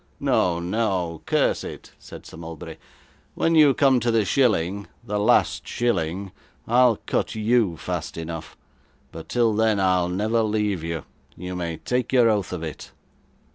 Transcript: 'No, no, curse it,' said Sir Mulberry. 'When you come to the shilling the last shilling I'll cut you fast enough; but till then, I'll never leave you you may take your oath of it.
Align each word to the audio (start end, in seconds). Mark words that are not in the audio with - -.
'No, 0.19 0.59
no, 0.59 1.21
curse 1.27 1.63
it,' 1.63 1.91
said 1.99 2.25
Sir 2.25 2.35
Mulberry. 2.35 2.79
'When 3.35 3.53
you 3.53 3.75
come 3.75 3.99
to 3.99 4.09
the 4.09 4.25
shilling 4.25 4.87
the 5.03 5.19
last 5.19 5.67
shilling 5.67 6.31
I'll 6.67 6.95
cut 7.05 7.35
you 7.35 7.77
fast 7.77 8.17
enough; 8.17 8.57
but 9.11 9.29
till 9.29 9.53
then, 9.53 9.79
I'll 9.79 10.09
never 10.09 10.41
leave 10.41 10.83
you 10.83 11.03
you 11.37 11.55
may 11.55 11.77
take 11.77 12.11
your 12.11 12.31
oath 12.31 12.51
of 12.51 12.63
it. 12.63 12.93